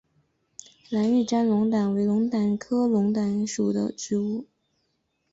[0.89, 4.47] 蓝玉簪龙胆为龙胆科龙胆属的植物。